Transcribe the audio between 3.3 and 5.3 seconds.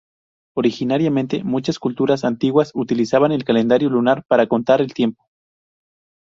el calendario lunar para contar el tiempo.